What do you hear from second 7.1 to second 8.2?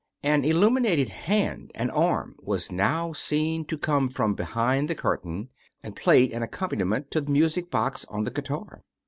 to the music box